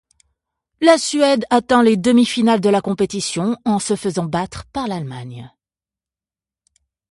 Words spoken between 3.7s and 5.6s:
se faisant battre par l'Allemagne.